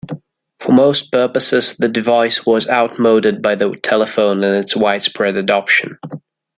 For 0.59 0.71
most 0.71 1.11
purposes, 1.11 1.77
the 1.77 1.87
device 1.87 2.43
was 2.43 2.67
outmoded 2.67 3.39
by 3.43 3.53
the 3.53 3.75
telephone 3.83 4.43
and 4.43 4.55
its 4.57 4.75
widespread 4.75 5.35
adoption. 5.35 5.99